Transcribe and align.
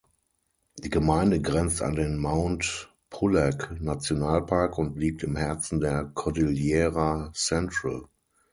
Die 0.79 0.89
Gemeinde 0.89 1.39
grenzt 1.43 1.83
an 1.83 1.93
den 1.93 2.17
Mount-Pulag-Nationalpark 2.17 4.79
und 4.79 4.97
liegt 4.97 5.21
im 5.21 5.35
Herzen 5.35 5.79
der 5.79 6.05
Cordillera 6.15 7.29
Central. 7.35 8.05